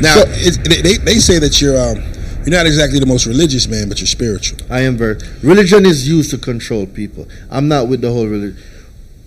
Now, 0.00 0.22
it's, 0.26 0.58
they, 0.58 0.82
they 0.82 0.96
they 0.98 1.18
say 1.18 1.38
that 1.38 1.60
you're 1.60 1.78
um, 1.78 2.02
you're 2.46 2.56
not 2.56 2.66
exactly 2.66 3.00
the 3.00 3.06
most 3.06 3.26
religious 3.26 3.66
man, 3.66 3.88
but 3.88 3.98
you're 3.98 4.06
spiritual. 4.06 4.58
I 4.70 4.82
am 4.82 4.96
very. 4.96 5.18
Religion 5.42 5.84
is 5.84 6.08
used 6.08 6.30
to 6.30 6.38
control 6.38 6.86
people. 6.86 7.26
I'm 7.50 7.66
not 7.66 7.88
with 7.88 8.02
the 8.02 8.12
whole 8.12 8.26
religion. 8.26 8.62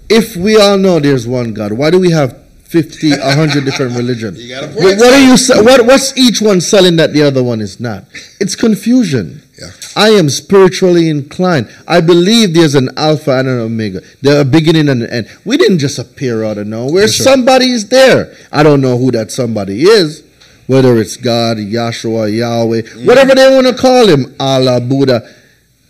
If 0.10 0.36
we 0.36 0.60
all 0.60 0.78
know 0.78 1.00
there's 1.00 1.28
one 1.28 1.54
God, 1.54 1.74
why 1.74 1.92
do 1.92 2.00
we 2.00 2.12
have 2.12 2.46
50, 2.64 3.10
100 3.12 3.66
different 3.66 3.96
religions? 3.96 4.40
You 4.42 4.56
got 4.56 4.64
a 4.64 4.68
point. 4.68 4.98
what 4.98 5.14
are 5.14 5.20
you? 5.20 5.36
What, 5.64 5.86
what's 5.86 6.18
each 6.18 6.40
one 6.42 6.62
selling 6.62 6.96
that 6.96 7.12
the 7.12 7.24
other 7.24 7.44
one 7.44 7.60
is 7.60 7.80
not? 7.80 8.06
It's 8.40 8.56
confusion. 8.56 9.42
Yeah. 9.60 9.72
I 9.98 10.12
am 10.12 10.30
spiritually 10.30 11.10
inclined. 11.10 11.70
I 11.88 12.00
believe 12.00 12.54
there's 12.54 12.76
an 12.76 12.90
alpha 12.96 13.32
and 13.32 13.50
an 13.50 13.60
omega. 13.60 14.02
There's 14.22 14.40
a 14.40 14.46
beginning 14.46 14.88
and 14.88 15.04
an 15.04 15.10
end. 15.10 15.30
We 15.44 15.58
didn't 15.58 15.80
just 15.80 16.00
appear 16.00 16.46
out 16.46 16.58
of 16.58 16.68
nowhere. 16.68 17.10
Sure. 17.10 17.26
Somebody 17.26 17.72
is 17.72 17.90
there. 17.90 18.34
I 18.52 18.64
don't 18.64 18.80
know 18.80 18.98
who 18.98 19.12
that 19.12 19.32
somebody 19.32 19.84
is. 19.84 20.24
Whether 20.70 20.98
it's 20.98 21.18
God, 21.18 21.58
Yahshua, 21.58 22.32
Yahweh, 22.32 23.04
whatever 23.04 23.34
they 23.34 23.50
want 23.50 23.66
to 23.66 23.74
call 23.74 24.08
him, 24.08 24.36
Allah, 24.40 24.80
Buddha. 24.80 25.28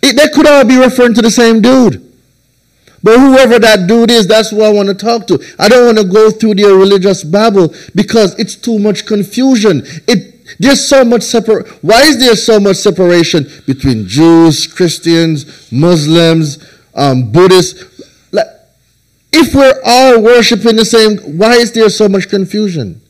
It, 0.01 0.15
they 0.15 0.29
could 0.29 0.47
all 0.47 0.63
be 0.63 0.77
referring 0.77 1.13
to 1.15 1.21
the 1.21 1.29
same 1.29 1.59
dude. 1.61 2.01
But 3.03 3.19
whoever 3.19 3.59
that 3.59 3.87
dude 3.89 4.09
is, 4.09 4.25
that's 4.25 4.51
who 4.51 4.61
I 4.61 4.69
want 4.69 4.87
to 4.87 4.95
talk 4.95 5.27
to. 5.27 5.43
I 5.59 5.67
don't 5.67 5.85
want 5.85 5.97
to 5.97 6.05
go 6.05 6.31
through 6.31 6.55
their 6.55 6.75
religious 6.75 7.25
babble 7.25 7.73
because 7.93 8.39
it's 8.39 8.55
too 8.55 8.79
much 8.79 9.05
confusion. 9.05 9.81
It 10.07 10.57
there's 10.59 10.87
so 10.87 11.03
much 11.03 11.23
separ. 11.23 11.63
Why 11.81 12.03
is 12.03 12.17
there 12.17 12.37
so 12.37 12.57
much 12.57 12.77
separation 12.77 13.51
between 13.67 14.07
Jews, 14.07 14.65
Christians, 14.65 15.69
Muslims, 15.73 16.57
um, 16.95 17.33
Buddhists? 17.33 18.01
Like, 18.31 18.47
if 19.33 19.53
we're 19.53 19.81
all 19.83 20.21
worshiping 20.21 20.77
the 20.77 20.85
same, 20.85 21.17
why 21.37 21.55
is 21.55 21.73
there 21.73 21.89
so 21.89 22.07
much 22.07 22.29
confusion? 22.29 23.01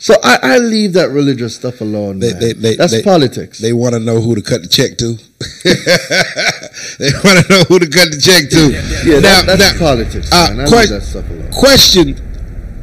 So 0.00 0.14
I, 0.22 0.38
I 0.42 0.58
leave 0.58 0.92
that 0.92 1.10
religious 1.10 1.56
stuff 1.56 1.80
alone. 1.80 2.20
They- 2.20 2.32
they- 2.32 2.52
they- 2.52 2.76
That's 2.76 3.02
politics. 3.02 3.58
They 3.58 3.72
want 3.72 3.94
to 3.94 4.00
know 4.00 4.20
who 4.20 4.34
to 4.36 4.42
cut 4.42 4.62
the 4.62 4.68
check 4.68 4.96
to. 4.98 5.18
they 6.98 7.10
want 7.24 7.44
to 7.44 7.52
know 7.52 7.62
who 7.64 7.78
to 7.80 7.86
cut 7.88 8.10
the 8.12 8.20
check 8.20 8.48
to. 8.50 8.70
yeah, 9.08 9.18
now, 9.20 9.42
that, 9.42 9.58
that's 9.58 9.72
now, 9.74 9.78
politics. 9.78 10.30
uh, 10.32 10.48
que- 10.48 10.76
leave 10.76 10.88
that 10.90 11.02
stuff 11.02 11.28
alone. 11.30 11.50
question: 11.52 12.16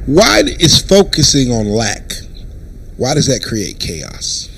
Why 0.06 0.42
is 0.60 0.82
focusing 0.82 1.52
on 1.52 1.68
lack? 1.68 2.12
Why 2.98 3.14
does 3.14 3.28
that 3.28 3.44
create 3.44 3.80
chaos? 3.80 4.50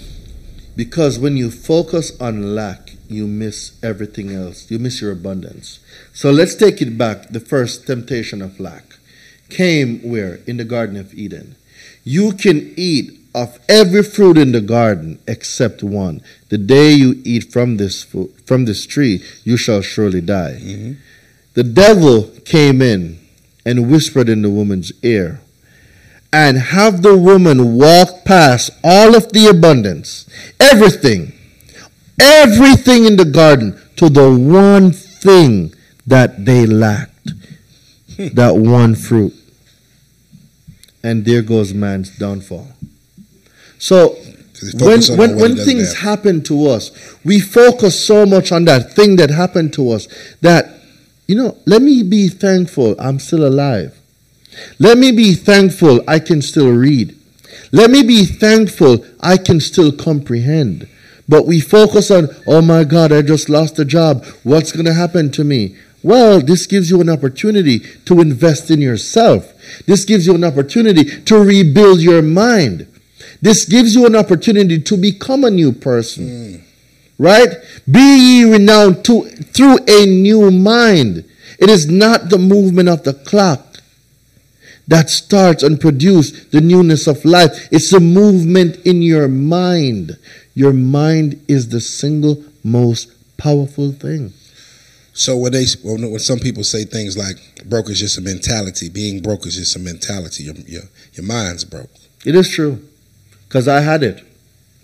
Because 0.76 1.18
when 1.20 1.38
you 1.38 1.50
focus 1.50 2.12
on 2.20 2.54
lack, 2.56 2.92
you 3.08 3.26
miss 3.28 3.72
everything 3.84 4.32
else. 4.32 4.70
You 4.70 4.78
miss 4.80 5.02
your 5.02 5.12
abundance. 5.12 5.80
So 6.14 6.30
let's 6.32 6.54
take 6.56 6.82
it 6.82 6.98
back. 6.98 7.30
The 7.30 7.40
first 7.40 7.88
temptation 7.88 8.42
of 8.42 8.60
lack 8.60 8.98
came 9.50 10.00
where? 10.00 10.40
In 10.46 10.58
the 10.58 10.66
Garden 10.66 10.98
of 10.98 11.14
Eden. 11.14 11.56
You 12.08 12.32
can 12.32 12.74
eat 12.78 13.20
of 13.36 13.60
every 13.68 14.02
fruit 14.02 14.38
in 14.38 14.54
the 14.54 14.62
garden 14.62 15.20
except 15.28 15.84
one. 15.84 16.22
The 16.48 16.58
day 16.58 16.94
you 16.94 17.22
eat 17.26 17.52
from 17.52 17.76
this 17.76 18.06
from 18.46 18.64
this 18.64 18.86
tree, 18.86 19.22
you 19.44 19.58
shall 19.58 19.82
surely 19.82 20.22
die. 20.22 20.56
Mhm. 20.64 20.96
The 21.54 21.64
devil 21.64 22.32
came 22.46 22.82
in 22.82 23.18
and 23.66 23.92
whispered 23.92 24.30
in 24.30 24.42
the 24.42 24.50
woman's 24.50 24.94
ear, 25.04 25.42
and 26.32 26.58
have 26.58 27.02
the 27.02 27.18
woman 27.18 27.76
walk 27.76 28.24
past 28.24 28.70
all 28.86 29.14
of 29.14 29.34
the 29.34 29.48
abundance, 29.48 30.26
everything, 30.62 31.34
everything 32.18 33.04
in 33.04 33.18
the 33.18 33.26
garden 33.42 33.76
to 33.98 34.08
the 34.08 34.32
one 34.32 34.92
thing 34.94 35.74
that 36.08 36.46
they 36.46 36.66
lacked, 36.66 37.34
that 38.18 38.56
one 38.56 38.96
fruit. 38.96 39.34
And 41.04 41.26
there 41.26 41.42
goes 41.42 41.74
man's 41.74 42.18
downfall. 42.18 42.68
So 43.80 44.18
when 44.74 45.02
when, 45.18 45.36
when 45.38 45.56
things 45.56 46.00
happen 46.00 46.42
to 46.44 46.68
us, 46.68 46.92
we 47.24 47.40
focus 47.40 48.04
so 48.04 48.26
much 48.26 48.52
on 48.52 48.66
that 48.66 48.94
thing 48.94 49.16
that 49.18 49.30
happened 49.30 49.74
to 49.74 49.92
us 49.92 50.08
that 50.42 50.78
you 51.28 51.36
know, 51.36 51.58
let 51.66 51.82
me 51.82 52.04
be 52.04 52.30
thankful 52.30 52.96
I'm 53.00 53.20
still 53.20 53.46
alive. 53.46 53.98
Let 54.80 54.98
me 54.98 55.12
be 55.12 55.34
thankful 55.34 56.02
I 56.08 56.20
can 56.20 56.42
still 56.42 56.72
read. 56.72 57.16
Let 57.72 57.92
me 57.92 58.02
be 58.02 58.26
thankful 58.26 59.06
I 59.20 59.38
can 59.38 59.60
still 59.60 59.92
comprehend. 59.92 60.88
But 61.30 61.46
we 61.46 61.60
focus 61.60 62.10
on, 62.10 62.30
oh 62.48 62.62
my 62.62 62.86
God, 62.86 63.12
I 63.12 63.22
just 63.22 63.50
lost 63.50 63.78
a 63.80 63.86
job. 63.86 64.26
What's 64.44 64.72
going 64.72 64.86
to 64.86 64.94
happen 64.94 65.30
to 65.32 65.44
me? 65.44 65.76
Well, 66.08 66.40
this 66.40 66.68
gives 66.68 66.90
you 66.90 67.02
an 67.02 67.10
opportunity 67.10 67.80
to 68.06 68.22
invest 68.22 68.72
in 68.72 68.80
yourself. 68.80 69.54
This 69.88 70.06
gives 70.06 70.26
you 70.26 70.36
an 70.36 70.46
opportunity 70.46 71.04
to 71.04 71.38
rebuild 71.38 72.00
your 72.00 72.22
mind. 72.22 72.88
This 73.42 73.66
gives 73.66 73.94
you 73.94 74.06
an 74.06 74.16
opportunity 74.16 74.80
to 74.80 74.96
become 74.96 75.44
a 75.44 75.52
new 75.52 75.74
person. 75.74 76.24
Mm. 76.24 76.62
Right? 77.20 77.50
Be 77.92 78.00
ye 78.00 78.44
renowned 78.50 79.04
to, 79.04 79.24
through 79.54 79.80
a 79.86 80.06
new 80.06 80.50
mind. 80.50 81.26
It 81.60 81.70
is 81.70 81.92
not 81.92 82.30
the 82.30 82.38
movement 82.38 82.88
of 82.88 83.04
the 83.04 83.14
clock 83.14 83.80
that 84.88 85.10
starts 85.10 85.62
and 85.62 85.78
produces 85.78 86.48
the 86.52 86.62
newness 86.62 87.08
of 87.08 87.26
life. 87.26 87.68
It's 87.70 87.92
a 87.92 88.00
movement 88.00 88.78
in 88.86 89.02
your 89.02 89.28
mind. 89.28 90.18
Your 90.54 90.72
mind 90.72 91.44
is 91.50 91.68
the 91.68 91.82
single 91.82 92.46
most 92.64 93.12
powerful 93.38 93.92
thing. 93.92 94.32
So 95.18 95.36
when 95.36 95.52
they 95.52 95.66
when, 95.82 96.12
when 96.12 96.20
some 96.20 96.38
people 96.38 96.64
say 96.64 96.86
things 96.86 97.18
like 97.18 97.38
broke 97.66 97.90
is 97.90 98.00
just 98.00 98.20
a 98.20 98.22
mentality, 98.22 98.88
being 98.88 99.20
broke 99.20 99.48
is 99.48 99.56
just 99.56 99.76
a 99.76 99.80
mentality. 99.80 100.44
Your 100.44 100.54
your, 100.68 100.84
your 101.14 101.26
mind's 101.26 101.66
broke. 101.66 101.90
It 102.24 102.36
is 102.36 102.50
true. 102.50 102.88
Because 103.48 103.68
I 103.68 103.82
had 103.82 104.04
it. 104.04 104.24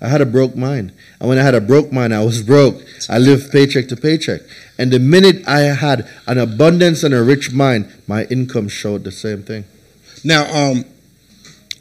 I 0.02 0.08
had 0.08 0.22
a 0.22 0.26
broke 0.26 0.56
mind. 0.56 0.92
And 1.20 1.30
when 1.30 1.38
I 1.38 1.44
had 1.44 1.54
a 1.54 1.62
broke 1.62 1.92
mind, 1.92 2.16
I 2.16 2.24
was 2.24 2.42
broke. 2.42 2.82
I 3.10 3.20
lived 3.20 3.52
paycheck 3.52 3.88
to 3.90 3.96
paycheck. 3.96 4.42
And 4.78 4.92
the 4.92 5.00
minute 5.00 5.48
I 5.48 5.60
had 5.60 6.10
an 6.26 6.40
abundance 6.40 7.04
and 7.04 7.14
a 7.14 7.24
rich 7.24 7.54
mind, 7.54 7.94
my 8.08 8.26
income 8.26 8.70
showed 8.70 9.04
the 9.04 9.12
same 9.12 9.44
thing. 9.44 9.66
Now, 10.24 10.46
um, 10.52 10.86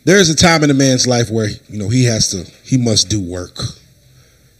there 0.05 0.19
is 0.19 0.29
a 0.29 0.37
time 0.37 0.62
in 0.62 0.71
a 0.71 0.75
man's 0.75 1.07
life 1.07 1.31
where 1.31 1.49
you 1.69 1.79
know 1.79 1.89
he 1.89 2.05
has 2.05 2.31
to 2.33 2.45
he 2.65 2.77
must 2.77 3.09
do 3.09 3.21
work. 3.21 3.57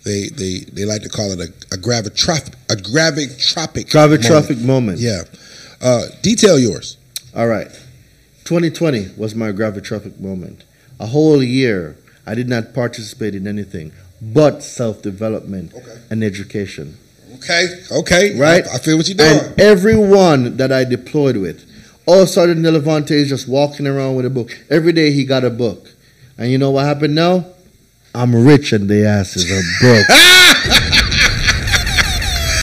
They 0.05 0.29
they 0.29 0.59
they 0.73 0.85
like 0.85 1.03
to 1.03 1.09
call 1.09 1.31
it 1.33 1.39
a, 1.41 1.53
a 1.75 1.79
gravitropic 1.79 2.55
a 2.71 2.77
gravitropic 2.77 3.87
Gravitropic 3.91 4.61
moment. 4.65 4.67
moment. 4.67 4.99
Yeah. 5.01 5.23
Uh, 5.81 6.07
detail 6.23 6.59
yours. 6.59 6.97
All 7.35 7.47
right. 7.49 7.69
2020 8.45 9.11
was 9.17 9.35
my 9.35 9.53
gravitropic 9.53 10.19
moment. 10.21 10.65
A 11.01 11.07
whole 11.07 11.43
year, 11.43 11.97
I 12.27 12.35
did 12.35 12.49
not 12.49 12.75
participate 12.75 13.35
in 13.35 13.47
anything 13.47 13.93
but 14.21 14.63
self 14.63 15.03
development 15.03 15.73
Okay. 15.75 15.99
and 16.11 16.23
education. 16.23 16.97
Okay. 17.37 17.67
Okay. 17.91 18.39
Right? 18.39 18.67
I, 18.69 18.75
I 18.75 18.79
feel 18.79 18.97
what 18.97 19.09
you're 19.09 19.17
doing. 19.17 19.39
And 19.39 19.61
everyone 19.61 20.57
that 20.59 20.71
I 20.71 20.85
deployed 20.85 21.37
with, 21.37 21.65
all 22.07 22.19
of 22.23 22.25
a 22.25 22.27
sudden, 22.27 22.63
Levante 22.63 23.15
is 23.15 23.29
just 23.29 23.49
walking 23.49 23.87
around 23.87 24.15
with 24.17 24.27
a 24.27 24.31
book. 24.31 24.51
Every 24.71 24.93
day 24.93 25.13
he 25.13 25.25
got 25.25 25.45
a 25.45 25.51
book. 25.51 25.89
And 26.39 26.51
you 26.51 26.59
know 26.59 26.71
what 26.71 26.85
happened 26.87 27.15
now? 27.15 27.47
I'm 28.15 28.35
rich 28.35 28.73
and 28.73 28.89
the 28.89 29.07
asses 29.07 29.51
are 29.51 29.63
broke. 29.81 30.07
Ah! 30.11 30.42